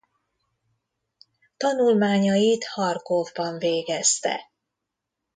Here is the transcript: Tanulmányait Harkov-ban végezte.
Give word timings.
Tanulmányait 1.57 2.65
Harkov-ban 2.65 3.57
végezte. 3.57 4.49